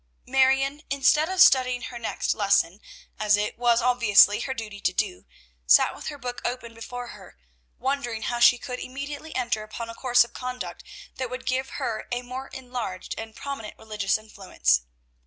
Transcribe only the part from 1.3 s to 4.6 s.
studying her next lesson, as it was obviously her